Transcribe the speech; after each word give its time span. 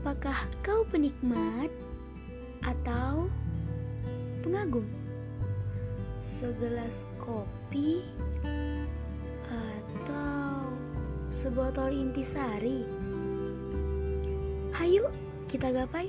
Apakah 0.00 0.48
kau 0.64 0.80
penikmat 0.88 1.68
atau 2.64 3.28
pengagum? 4.40 4.88
Segelas 6.24 7.04
kopi 7.20 8.00
atau 9.44 10.72
sebotol 11.28 11.92
intisari? 11.92 12.88
Hayu 14.72 15.04
kita 15.52 15.68
gapai 15.68 16.08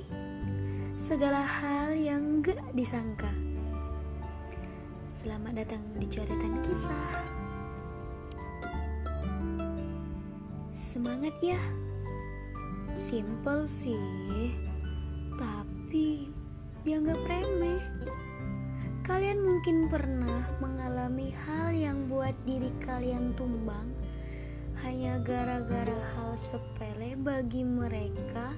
segala 0.96 1.44
hal 1.44 1.92
yang 1.92 2.40
gak 2.40 2.64
disangka. 2.72 3.28
Selamat 5.04 5.68
datang 5.68 5.84
di 6.00 6.08
coretan 6.08 6.64
kisah. 6.64 7.12
Semangat 10.72 11.36
ya. 11.44 11.60
Simple 13.02 13.66
sih, 13.66 14.54
tapi 15.34 16.30
dianggap 16.86 17.18
remeh. 17.26 17.82
Kalian 19.02 19.42
mungkin 19.42 19.90
pernah 19.90 20.38
mengalami 20.62 21.34
hal 21.34 21.74
yang 21.74 22.06
buat 22.06 22.30
diri 22.46 22.70
kalian 22.78 23.34
tumbang 23.34 23.90
hanya 24.86 25.18
gara-gara 25.18 25.98
hal 26.14 26.38
sepele 26.38 27.18
bagi 27.18 27.66
mereka 27.66 28.54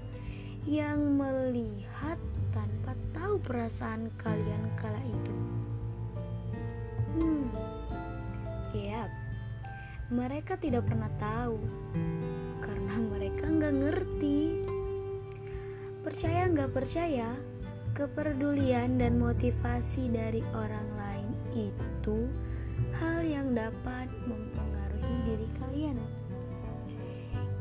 yang 0.69 1.17
melihat 1.17 2.21
tanpa 2.53 2.93
tahu 3.17 3.41
perasaan 3.41 4.13
kalian 4.21 4.69
kala 4.77 5.01
itu. 5.09 5.35
Hmm, 7.17 7.49
ya, 8.77 9.09
mereka 10.13 10.61
tidak 10.61 10.85
pernah 10.85 11.09
tahu 11.17 11.57
mereka 13.45 13.61
nggak 13.61 13.77
ngerti. 13.77 14.41
Percaya 16.01 16.49
nggak 16.49 16.73
percaya, 16.73 17.29
kepedulian 17.93 18.97
dan 18.97 19.21
motivasi 19.21 20.09
dari 20.09 20.41
orang 20.57 20.89
lain 20.97 21.29
itu 21.53 22.25
hal 22.97 23.21
yang 23.21 23.53
dapat 23.53 24.09
mempengaruhi 24.25 25.17
diri 25.29 25.49
kalian. 25.61 26.01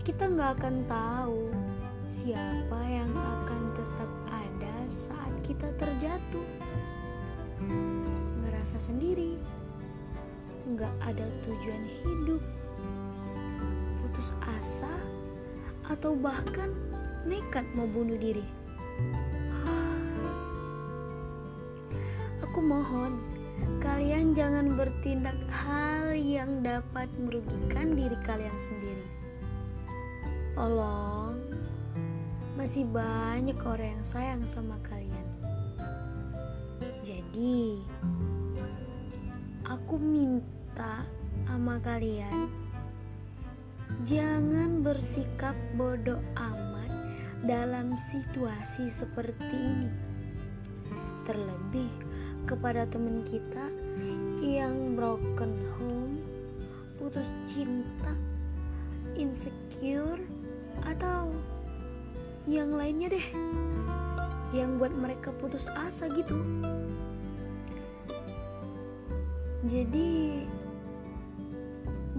Kita 0.08 0.32
nggak 0.32 0.64
akan 0.64 0.88
tahu 0.88 1.52
siapa 2.08 2.80
yang 2.88 3.12
akan 3.12 3.76
tetap 3.76 4.12
ada 4.32 4.76
saat 4.88 5.36
kita 5.44 5.68
terjatuh. 5.76 6.48
Ngerasa 8.40 8.80
sendiri, 8.80 9.36
nggak 10.64 10.96
ada 11.04 11.28
tujuan 11.44 11.84
hidup, 12.08 12.44
putus 14.00 14.32
asa, 14.48 14.96
atau 15.92 16.16
bahkan 16.16 16.72
nekat 17.28 17.64
mau 17.76 17.88
bunuh 17.88 18.16
diri. 18.20 18.44
Aku 22.44 22.62
mohon 22.62 23.18
kalian 23.82 24.38
jangan 24.38 24.78
bertindak 24.78 25.34
hal 25.50 26.14
yang 26.14 26.62
dapat 26.62 27.10
merugikan 27.18 27.98
diri 27.98 28.14
kalian 28.22 28.54
sendiri. 28.54 29.08
Tolong, 30.54 31.42
masih 32.54 32.86
banyak 32.86 33.58
orang 33.66 33.98
yang 33.98 34.06
sayang 34.06 34.46
sama 34.46 34.78
kalian. 34.86 35.26
Jadi, 37.02 37.82
aku 39.66 39.98
minta 39.98 41.02
sama 41.50 41.82
kalian 41.82 42.63
jangan 44.02 44.82
bersikap 44.82 45.54
bodoh 45.78 46.18
amat 46.34 46.92
dalam 47.46 47.94
situasi 47.94 48.90
seperti 48.90 49.54
ini. 49.54 49.92
Terlebih 51.24 51.92
kepada 52.50 52.90
teman 52.90 53.22
kita 53.24 53.70
yang 54.44 54.98
broken 54.98 55.56
home, 55.78 56.20
putus 57.00 57.32
cinta, 57.46 58.18
insecure, 59.16 60.20
atau 60.84 61.32
yang 62.44 62.76
lainnya 62.76 63.14
deh 63.14 63.28
yang 64.52 64.76
buat 64.76 64.92
mereka 64.92 65.32
putus 65.40 65.72
asa 65.72 66.12
gitu. 66.12 66.38
Jadi 69.64 70.44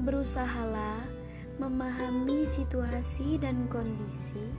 berusahalah 0.01 1.14
memahami 1.55 2.43
situasi 2.43 3.39
dan 3.39 3.71
kondisi 3.71 4.51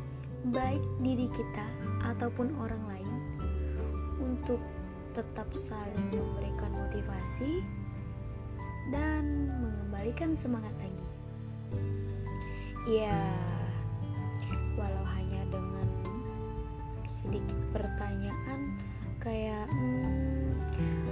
baik 0.53 0.79
diri 1.03 1.27
kita 1.27 1.67
ataupun 2.07 2.55
orang 2.61 2.79
lain 2.87 3.15
untuk 4.21 4.61
tetap 5.11 5.51
saling 5.51 6.07
memberikan 6.11 6.71
motivasi 6.71 7.63
dan 8.93 9.51
mengembalikan 9.59 10.31
semangat 10.31 10.71
lagi. 10.79 11.07
Ya, 12.85 13.17
walau 14.77 15.05
hanya 15.17 15.41
dengan 15.49 15.89
sedikit 17.03 17.57
pertanyaan 17.73 18.77
kayak 19.17 19.67
hmm, 20.77 21.09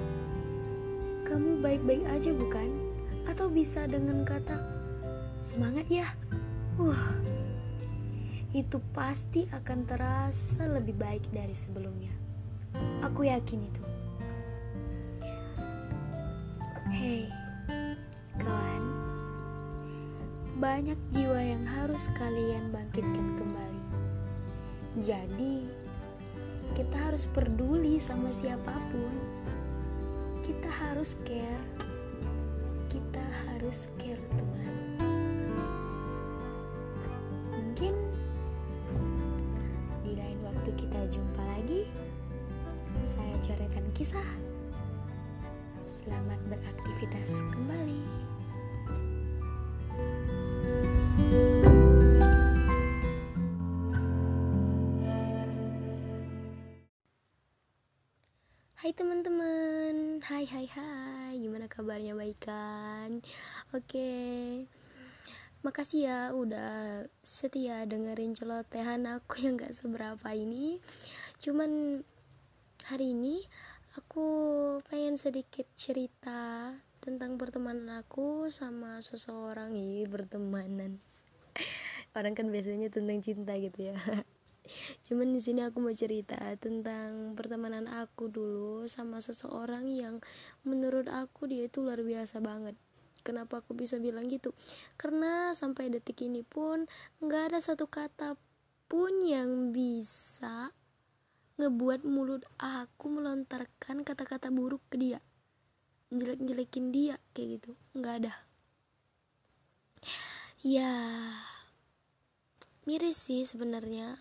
kamu 1.25 1.59
baik-baik 1.59 2.05
aja 2.07 2.31
bukan? 2.31 2.69
Atau 3.25 3.49
bisa 3.49 3.87
dengan 3.89 4.21
kata 4.27 4.82
semangat 5.43 5.91
ya. 5.91 6.07
Uh, 6.79 7.03
itu 8.55 8.79
pasti 8.95 9.43
akan 9.51 9.83
terasa 9.83 10.71
lebih 10.71 10.95
baik 10.95 11.27
dari 11.35 11.51
sebelumnya. 11.51 12.15
Aku 13.03 13.27
yakin 13.27 13.67
itu. 13.67 13.83
Hei, 16.95 17.27
kawan. 18.39 18.83
Banyak 20.63 20.97
jiwa 21.11 21.37
yang 21.43 21.67
harus 21.67 22.07
kalian 22.15 22.71
bangkitkan 22.71 23.35
kembali. 23.35 23.83
Jadi, 25.03 25.67
kita 26.71 26.97
harus 27.03 27.27
peduli 27.35 27.99
sama 27.99 28.31
siapa 28.31 28.71
pun. 28.89 29.13
Kita 30.39 30.69
harus 30.87 31.19
care. 31.27 31.65
Kita 32.87 33.25
harus 33.49 33.91
care, 33.99 34.21
teman. 34.39 34.72
Saya 43.13 43.37
coretan 43.45 43.85
kisah. 43.93 44.29
Selamat 45.85 46.41
beraktivitas 46.49 47.45
kembali. 47.53 48.01
Hai 58.81 58.91
teman-teman, 58.97 60.17
hai 60.25 60.49
hai 60.49 60.65
hai, 60.73 61.37
gimana 61.37 61.69
kabarnya 61.69 62.17
baik 62.17 62.41
kan? 62.41 63.21
Oke, 63.77 64.09
makasih 65.61 66.09
ya 66.09 66.19
udah 66.33 67.05
setia 67.21 67.85
dengerin 67.85 68.33
celotehan 68.33 69.05
aku 69.05 69.45
yang 69.45 69.61
gak 69.61 69.77
seberapa 69.77 70.33
ini. 70.33 70.81
Cuman 71.37 72.01
hari 72.81 73.13
ini 73.13 73.37
aku 73.93 74.25
pengen 74.89 75.15
sedikit 75.15 75.69
cerita 75.77 76.73
tentang 76.97 77.37
pertemanan 77.37 78.01
aku 78.01 78.49
sama 78.49 78.97
seseorang 79.05 79.77
ih 79.77 80.09
bertemanan. 80.09 80.97
Orang 82.17 82.33
kan 82.33 82.49
biasanya 82.49 82.89
tentang 82.89 83.21
cinta 83.21 83.53
gitu 83.61 83.93
ya. 83.93 83.95
Cuman 85.05 85.35
di 85.35 85.41
sini 85.43 85.61
aku 85.61 85.83
mau 85.83 85.91
cerita 85.91 86.39
tentang 86.57 87.35
pertemanan 87.37 87.85
aku 87.85 88.31
dulu 88.31 88.87
sama 88.89 89.19
seseorang 89.19 89.91
yang 89.91 90.23
menurut 90.63 91.11
aku 91.11 91.45
dia 91.51 91.67
itu 91.67 91.83
luar 91.83 92.01
biasa 92.01 92.39
banget. 92.39 92.73
Kenapa 93.23 93.63
aku 93.63 93.75
bisa 93.75 93.99
bilang 93.99 94.27
gitu? 94.27 94.51
Karena 94.99 95.51
sampai 95.55 95.91
detik 95.91 96.23
ini 96.23 96.43
pun 96.43 96.87
nggak 97.23 97.53
ada 97.53 97.59
satu 97.59 97.87
kata 97.87 98.35
pun 98.87 99.23
yang 99.23 99.71
bisa 99.71 100.71
ngebuat 101.61 102.01
mulut 102.01 102.41
aku 102.57 103.13
melontarkan 103.13 104.01
kata-kata 104.01 104.49
buruk 104.49 104.81
ke 104.89 104.97
dia, 104.97 105.19
jelek-jelekin 106.09 106.89
dia 106.89 107.15
kayak 107.37 107.61
gitu, 107.61 107.71
nggak 107.93 108.25
ada. 108.25 108.33
Ya, 110.63 110.89
miris 112.87 113.19
sih 113.19 113.43
sebenarnya. 113.43 114.15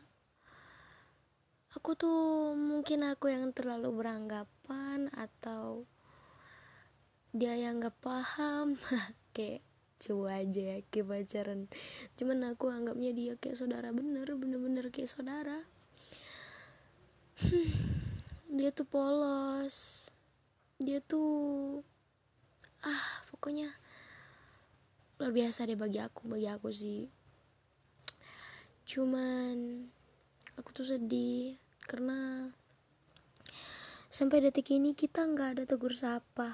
Aku 1.72 1.96
tuh 1.96 2.52
mungkin 2.52 3.06
aku 3.08 3.32
yang 3.32 3.54
terlalu 3.56 3.88
beranggapan 3.96 5.08
atau 5.16 5.88
dia 7.32 7.56
yang 7.56 7.80
gak 7.80 7.96
paham. 8.04 8.76
Kayak 9.32 9.64
coba 10.02 10.42
aja 10.42 10.60
ya 10.60 10.78
kayak 10.90 11.06
pacaran. 11.08 11.60
Cuman 12.18 12.44
aku 12.52 12.68
anggapnya 12.68 13.14
dia 13.16 13.32
kayak 13.38 13.56
saudara 13.56 13.94
bener 13.94 14.28
bener-bener 14.34 14.90
kayak 14.90 15.08
saudara 15.08 15.62
dia 18.52 18.70
tuh 18.70 18.86
polos. 18.86 20.08
Dia 20.78 20.98
tuh 21.02 21.82
ah 22.82 23.04
pokoknya 23.30 23.70
luar 25.22 25.30
biasa 25.30 25.70
deh 25.70 25.78
bagi 25.78 26.02
aku 26.02 26.26
bagi 26.26 26.50
aku 26.50 26.68
sih. 26.74 27.06
Cuman 28.82 29.86
aku 30.58 30.68
tuh 30.74 30.86
sedih 30.86 31.54
karena 31.86 32.50
sampai 34.12 34.44
detik 34.44 34.74
ini 34.74 34.92
kita 34.92 35.24
nggak 35.24 35.58
ada 35.58 35.64
tegur 35.64 35.94
sapa. 35.94 36.50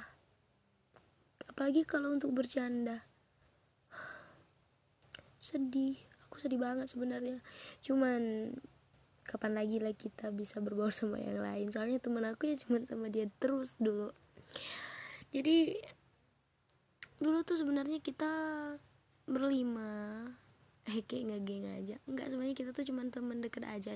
Apalagi 1.49 1.83
kalau 1.89 2.15
untuk 2.15 2.37
bercanda. 2.37 3.03
Sedih 5.41 5.97
aku 6.29 6.39
sedih 6.39 6.61
banget 6.61 6.93
sebenarnya. 6.93 7.41
Cuman 7.81 8.53
kapan 9.29 9.53
lagi 9.61 9.77
lah 9.77 9.93
kita 9.93 10.33
bisa 10.33 10.65
berbaur 10.65 10.97
sama 10.97 11.21
yang 11.21 11.45
lain. 11.45 11.69
Soalnya 11.69 12.01
temen 12.01 12.25
aku 12.25 12.49
ya 12.49 12.57
cuma 12.57 12.81
sama 12.89 13.13
dia 13.13 13.29
terus 13.37 13.77
dulu. 13.77 14.09
Jadi 15.29 15.77
dulu 17.21 17.45
tuh 17.45 17.61
sebenarnya 17.61 18.01
kita 18.01 18.33
berlima. 19.29 20.25
Eh 20.89 21.05
kayak 21.05 21.23
nggak 21.29 21.43
geng 21.45 21.69
aja. 21.69 21.97
Nggak 22.09 22.27
sebenarnya 22.33 22.57
kita 22.57 22.71
tuh 22.73 22.85
cuma 22.89 23.05
temen 23.13 23.45
deket 23.45 23.69
aja. 23.69 23.93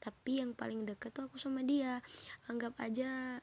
Tapi 0.00 0.40
yang 0.40 0.56
paling 0.56 0.88
deket 0.88 1.12
tuh 1.12 1.28
aku 1.28 1.36
sama 1.36 1.60
dia. 1.60 2.00
Anggap 2.48 2.72
aja 2.80 3.36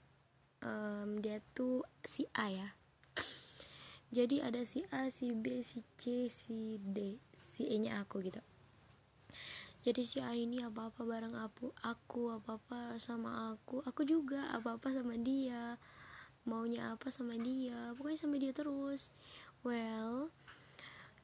um, 0.66 1.22
dia 1.22 1.38
tuh 1.54 1.86
si 2.02 2.26
A 2.34 2.50
ya. 2.50 2.70
Jadi 4.10 4.42
ada 4.42 4.66
si 4.66 4.82
A 4.90 5.14
si 5.14 5.30
B 5.38 5.62
si 5.62 5.86
C 5.94 6.26
si 6.34 6.82
D 6.82 7.22
si 7.38 7.70
E 7.70 7.78
nya 7.78 8.02
aku 8.02 8.26
gitu 8.26 8.42
jadi 9.88 10.04
si 10.04 10.20
A 10.20 10.36
ini 10.36 10.60
apa 10.60 10.92
apa 10.92 11.08
bareng 11.08 11.32
aku 11.32 11.72
aku 11.80 12.36
apa 12.36 12.60
apa 12.60 13.00
sama 13.00 13.56
aku 13.56 13.80
aku 13.88 14.04
juga 14.04 14.44
apa 14.52 14.76
apa 14.76 14.92
sama 14.92 15.16
dia 15.16 15.80
maunya 16.44 16.92
apa 16.92 17.08
sama 17.08 17.40
dia 17.40 17.96
pokoknya 17.96 18.20
sama 18.20 18.36
dia 18.36 18.52
terus. 18.52 19.16
Well 19.64 20.28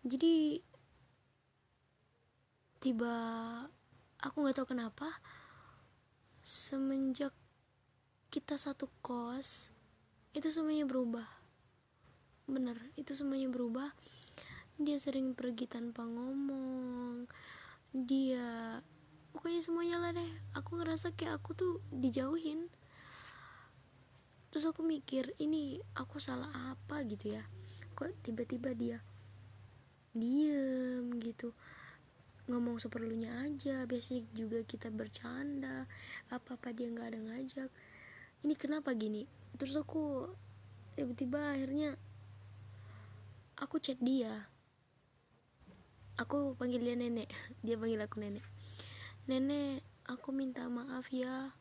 jadi 0.07 0.63
tiba 2.79 3.15
aku 4.23 4.35
nggak 4.39 4.55
tahu 4.55 4.71
kenapa 4.71 5.11
semenjak 6.39 7.35
kita 8.31 8.55
satu 8.55 8.87
kos 9.03 9.75
itu 10.31 10.47
semuanya 10.47 10.87
berubah. 10.87 11.27
Bener 12.47 12.79
itu 12.95 13.11
semuanya 13.11 13.51
berubah. 13.51 13.91
Dia 14.79 14.95
sering 14.95 15.35
pergi 15.35 15.67
tanpa 15.67 16.07
ngomong 16.07 17.27
dia 17.93 18.81
pokoknya 19.37 19.61
semuanya 19.61 19.97
lah 20.01 20.11
deh. 20.17 20.31
Aku 20.57 20.81
ngerasa 20.81 21.13
kayak 21.13 21.37
aku 21.41 21.53
tuh 21.53 21.73
dijauhin. 21.93 22.65
Terus 24.49 24.65
aku 24.69 24.81
mikir 24.81 25.29
ini 25.41 25.77
aku 25.97 26.17
salah 26.17 26.49
apa 26.73 27.05
gitu 27.05 27.37
ya? 27.37 27.43
Kok 27.93 28.25
tiba-tiba 28.25 28.73
dia 28.73 28.97
diem 30.13 31.21
gitu? 31.21 31.53
Ngomong 32.49 32.81
seperlunya 32.81 33.29
aja. 33.45 33.85
Biasanya 33.85 34.25
juga 34.33 34.61
kita 34.65 34.89
bercanda. 34.89 35.85
Apa 36.33 36.57
apa 36.57 36.73
dia 36.73 36.89
nggak 36.89 37.07
ada 37.13 37.19
ngajak. 37.21 37.69
Ini 38.41 38.53
kenapa 38.57 38.93
gini? 38.97 39.25
Terus 39.57 39.77
aku 39.77 40.29
tiba-tiba 40.93 41.57
akhirnya 41.57 41.97
aku 43.57 43.81
chat 43.81 43.97
dia 44.01 44.52
aku 46.17 46.53
panggil 46.57 46.81
dia 46.81 46.95
nenek. 46.97 47.29
Dia 47.65 47.75
panggil 47.79 48.01
aku 48.03 48.21
nenek. 48.21 48.45
Nenek 49.25 49.81
aku 50.09 50.35
minta 50.35 50.67
maaf 50.69 51.09
ya. 51.09 51.53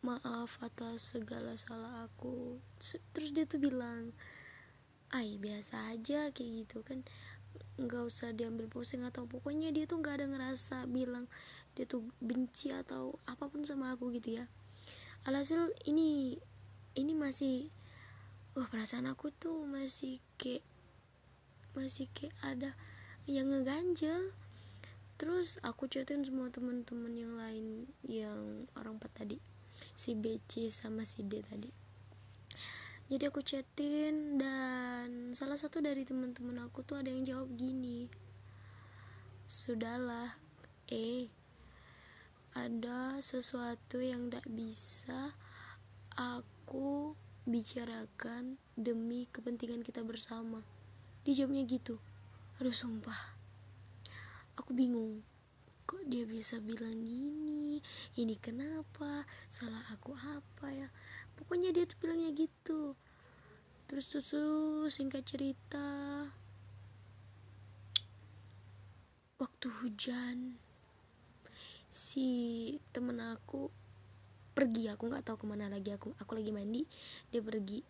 Maaf 0.00 0.58
atas 0.64 1.14
segala 1.14 1.54
salah 1.60 2.08
aku. 2.08 2.56
Terus 3.12 3.36
dia 3.36 3.44
tuh 3.44 3.60
bilang 3.60 4.16
ay 5.12 5.36
biasa 5.36 5.92
aja 5.92 6.32
kayak 6.32 6.64
gitu 6.64 6.80
kan. 6.80 7.04
Nggak 7.76 8.08
usah 8.08 8.32
diambil 8.32 8.70
pusing 8.72 9.04
atau 9.04 9.28
pokoknya 9.28 9.68
dia 9.76 9.84
tuh 9.84 10.00
nggak 10.00 10.24
ada 10.24 10.26
ngerasa 10.32 10.88
bilang 10.88 11.28
dia 11.76 11.84
tuh 11.84 12.02
benci 12.18 12.72
atau 12.72 13.20
apa 13.28 13.46
pun 13.52 13.60
sama 13.62 13.92
aku 13.92 14.08
gitu 14.16 14.40
ya. 14.40 14.48
Alhasil 15.28 15.68
ini 15.84 16.40
ini 16.96 17.12
masih 17.12 17.68
wah 18.56 18.66
perasaan 18.66 19.06
aku 19.06 19.28
tuh 19.36 19.68
masih 19.68 20.16
kayak 20.40 20.64
masih 21.76 22.08
kayak 22.10 22.34
ada 22.42 22.72
yang 23.28 23.52
ngeganjel. 23.52 24.32
Terus 25.20 25.60
aku 25.60 25.84
chatin 25.84 26.24
semua 26.24 26.48
teman-teman 26.48 27.12
yang 27.12 27.34
lain 27.36 27.84
yang 28.08 28.64
orang 28.80 28.96
empat 28.96 29.24
tadi 29.24 29.36
si 29.92 30.16
BC 30.16 30.72
sama 30.72 31.04
si 31.04 31.20
D 31.28 31.44
tadi. 31.44 31.68
Jadi 33.10 33.24
aku 33.26 33.42
chatin 33.42 34.38
dan 34.38 35.36
salah 35.36 35.58
satu 35.58 35.82
dari 35.82 36.06
teman-teman 36.06 36.64
aku 36.64 36.80
tuh 36.86 37.02
ada 37.02 37.10
yang 37.10 37.26
jawab 37.26 37.50
gini 37.58 38.06
sudahlah 39.50 40.30
eh 40.94 41.26
ada 42.54 43.18
sesuatu 43.18 43.98
yang 43.98 44.30
tidak 44.30 44.46
bisa 44.46 45.34
aku 46.14 47.18
bicarakan 47.50 48.56
demi 48.78 49.26
kepentingan 49.28 49.82
kita 49.82 50.06
bersama. 50.06 50.62
Dijawabnya 51.26 51.66
gitu 51.66 51.98
aduh 52.60 52.76
sumpah. 52.76 53.16
Aku 54.60 54.76
bingung. 54.76 55.24
Kok 55.88 56.04
dia 56.12 56.28
bisa 56.28 56.60
bilang 56.60 56.92
gini? 56.92 57.80
Ini 58.20 58.36
kenapa? 58.36 59.24
Salah 59.48 59.80
aku 59.96 60.12
apa 60.12 60.68
ya? 60.68 60.84
Pokoknya 61.40 61.72
dia 61.72 61.88
tuh 61.88 61.96
bilangnya 62.04 62.36
gitu. 62.36 62.92
Terus 63.88 64.12
tuh 64.12 64.92
singkat 64.92 65.24
cerita. 65.24 66.28
Waktu 69.40 69.66
hujan 69.80 70.60
si 71.88 72.28
temen 72.92 73.24
aku 73.24 73.72
pergi. 74.52 74.92
Aku 74.92 75.08
nggak 75.08 75.24
tahu 75.24 75.42
ke 75.42 75.46
mana 75.48 75.72
lagi. 75.72 75.96
Aku 75.96 76.12
aku 76.20 76.36
lagi 76.36 76.52
mandi 76.52 76.84
dia 77.32 77.40
pergi. 77.40 77.80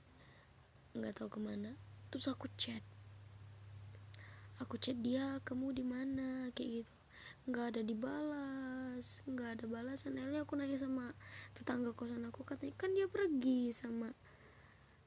Nggak 0.94 1.26
tahu 1.26 1.28
ke 1.28 1.40
mana. 1.42 1.74
Terus 2.14 2.30
aku 2.30 2.46
chat 2.54 2.86
aku 4.60 4.76
chat 4.76 4.96
dia 5.00 5.40
kamu 5.42 5.74
di 5.74 5.84
mana? 5.84 6.52
Kayak 6.54 6.84
gitu. 6.84 6.94
Nggak 7.48 7.64
ada 7.74 7.80
dibalas 7.82 9.24
nggak 9.26 9.48
ada 9.58 9.64
balasan. 9.66 10.20
Eli 10.20 10.36
aku 10.38 10.54
nanya 10.54 10.76
sama 10.76 11.10
tetangga 11.56 11.96
kosan 11.96 12.22
aku 12.28 12.44
katanya 12.44 12.76
kan 12.76 12.92
dia 12.92 13.08
pergi 13.08 13.72
sama 13.72 14.12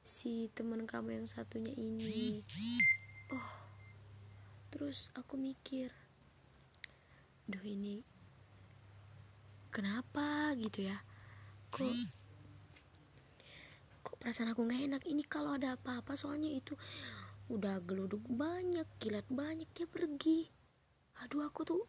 si 0.04 0.50
teman 0.52 0.84
kamu 0.84 1.22
yang 1.22 1.26
satunya 1.30 1.72
ini. 1.78 2.42
Oh 3.32 3.64
terus 4.74 5.14
aku 5.14 5.38
mikir 5.38 5.86
duh 7.46 7.62
ini 7.62 8.02
kenapa 9.70 10.50
gitu 10.58 10.90
ya? 10.90 10.98
Kok 11.70 11.86
kok 14.02 14.16
perasaan 14.18 14.50
aku 14.50 14.66
nggak 14.66 14.82
enak? 14.90 15.02
Ini 15.06 15.22
kalau 15.30 15.54
ada 15.54 15.78
apa-apa 15.78 16.18
soalnya 16.18 16.50
itu 16.50 16.74
udah 17.54 17.80
geluduk 17.86 18.20
banyak 18.26 18.86
kilat 18.98 19.26
banyak 19.30 19.66
dia 19.72 19.86
pergi. 19.86 20.50
Aduh 21.22 21.46
aku 21.46 21.62
tuh 21.62 21.82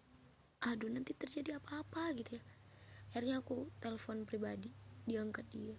aduh 0.66 0.90
nanti 0.90 1.18
terjadi 1.18 1.58
apa-apa 1.58 2.14
gitu 2.18 2.38
ya. 2.38 2.44
Akhirnya 3.12 3.42
aku 3.42 3.70
telepon 3.82 4.26
pribadi 4.26 4.70
diangkat 5.10 5.46
dia. 5.50 5.78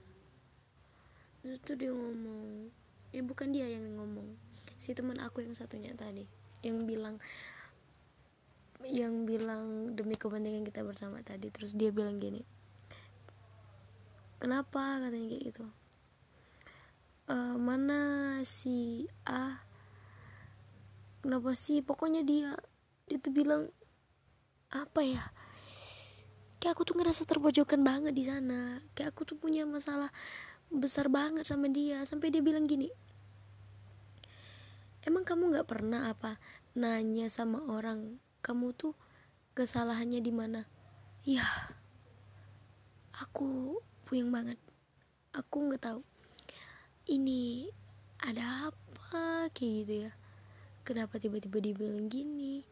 Terus 1.43 1.59
tuh 1.63 1.79
dia 1.79 1.95
ngomong 1.95 2.71
ya 3.15 3.23
bukan 3.23 3.55
dia 3.55 3.71
yang 3.71 3.87
ngomong 3.97 4.35
si 4.77 4.93
teman 4.93 5.23
aku 5.23 5.41
yang 5.41 5.55
satunya 5.55 5.95
tadi 5.95 6.27
yang 6.61 6.85
bilang 6.85 7.17
yang 8.85 9.25
bilang 9.25 9.95
demi 9.97 10.19
kepentingan 10.19 10.67
kita 10.67 10.83
bersama 10.83 11.23
tadi. 11.23 11.49
Terus 11.49 11.79
dia 11.79 11.95
bilang 11.95 12.19
gini 12.19 12.57
kenapa? 14.47 15.03
katanya 15.03 15.27
kayak 15.33 15.45
gitu. 15.51 15.67
E, 17.27 17.37
mana 17.59 18.01
si 18.47 19.09
A 19.27 19.66
kenapa 21.27 21.53
sih? 21.59 21.83
Pokoknya 21.83 22.23
dia 22.23 22.55
dia 23.11 23.19
tuh 23.19 23.35
bilang 23.35 23.67
apa 24.71 25.03
ya? 25.03 25.23
Kayak 26.63 26.79
aku 26.79 26.83
tuh 26.87 26.97
ngerasa 27.03 27.27
terpojokan 27.27 27.83
banget 27.83 28.15
di 28.15 28.25
sana. 28.25 28.79
Kayak 28.95 29.15
aku 29.15 29.27
tuh 29.27 29.37
punya 29.37 29.67
masalah 29.67 30.09
besar 30.71 31.11
banget 31.11 31.43
sama 31.45 31.67
dia. 31.67 32.07
Sampai 32.07 32.31
dia 32.31 32.41
bilang 32.41 32.65
gini 32.65 32.89
emang 35.07 35.23
kamu 35.23 35.55
nggak 35.55 35.71
pernah 35.71 36.11
apa 36.11 36.35
nanya 36.75 37.31
sama 37.31 37.63
orang 37.71 38.19
kamu 38.43 38.75
tuh 38.75 38.93
kesalahannya 39.55 40.19
di 40.19 40.35
mana? 40.35 40.67
Ya 41.23 41.47
aku 43.23 43.79
puyeng 44.05 44.35
banget. 44.35 44.59
Aku 45.33 45.71
nggak 45.71 45.83
tahu. 45.87 46.03
Ini 47.07 47.71
ada 48.27 48.75
apa? 48.75 49.47
Kayak 49.55 49.73
gitu 49.87 49.95
ya 50.11 50.13
kenapa 50.87 51.19
tiba-tiba 51.19 51.59
dia 51.59 51.75
bilang 51.75 52.07
gini? 52.07 52.63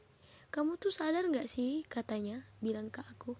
Kamu 0.54 0.78
tuh 0.78 0.94
sadar 0.94 1.26
gak 1.34 1.50
sih? 1.50 1.82
Katanya 1.90 2.46
bilang 2.62 2.86
ke 2.86 3.02
aku. 3.02 3.34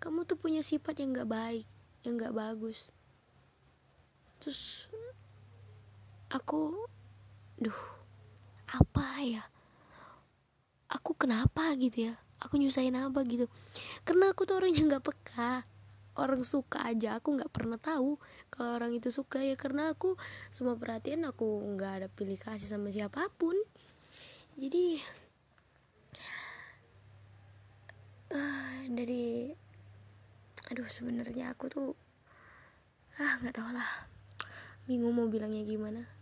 Kamu 0.00 0.24
tuh 0.24 0.40
punya 0.40 0.64
sifat 0.64 1.04
yang 1.04 1.12
gak 1.12 1.28
baik 1.28 1.68
yang 2.08 2.16
gak 2.16 2.32
bagus. 2.32 2.88
Terus 4.40 4.88
aku 6.32 6.88
duh 7.60 7.80
apa 8.72 9.06
ya? 9.20 9.44
Aku 10.88 11.12
kenapa 11.12 11.76
gitu 11.76 12.08
ya? 12.08 12.16
Aku 12.40 12.56
nyusahin 12.56 12.96
apa 12.96 13.20
gitu? 13.28 13.44
Karena 14.08 14.32
aku 14.32 14.48
tuh 14.48 14.56
orang 14.56 14.72
yang 14.72 14.88
gak 14.88 15.04
peka 15.04 15.68
orang 16.18 16.42
suka 16.42 16.82
aja. 16.84 17.16
Aku 17.16 17.38
nggak 17.38 17.48
pernah 17.54 17.80
tahu 17.80 18.18
kalau 18.50 18.76
orang 18.76 18.92
itu 18.92 19.08
suka 19.14 19.40
ya 19.40 19.54
karena 19.54 19.94
aku 19.94 20.18
semua 20.50 20.74
perhatian 20.74 21.24
aku 21.24 21.62
nggak 21.74 21.92
ada 22.02 22.08
pilih 22.10 22.36
kasih 22.36 22.66
sama 22.66 22.90
siapa 22.90 23.30
pun. 23.38 23.54
Jadi 24.58 24.98
uh, 28.34 28.78
dari 28.90 29.54
aduh 30.68 30.90
sebenarnya 30.90 31.54
aku 31.56 31.70
tuh 31.70 31.88
ah 33.22 33.34
nggak 33.40 33.54
tau 33.54 33.70
lah. 33.70 33.90
Bingung 34.90 35.16
mau 35.16 35.30
bilangnya 35.30 35.62
gimana 35.62 36.17